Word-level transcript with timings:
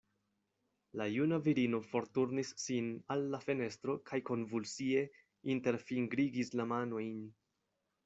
La 1.01 1.05
juna 1.15 1.37
virino 1.47 1.81
forturnis 1.89 2.51
sin 2.63 2.89
al 3.17 3.23
la 3.35 3.41
fenestro 3.45 3.99
kaj 4.11 4.23
konvulsie 4.33 5.07
interfingrigis 5.59 6.55
la 6.61 6.71
manojn. 6.77 7.17